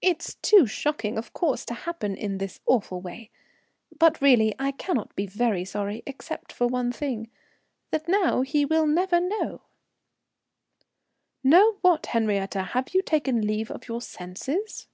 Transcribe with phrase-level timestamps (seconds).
[0.00, 3.30] "It's too shocking, of course, to happen in this awful way.
[3.96, 7.30] But really, I cannot be very sorry except for one thing
[7.92, 9.60] that now he will never know."
[11.44, 12.54] "Know what, Henriette?
[12.54, 14.88] Have you taken leave of your senses?"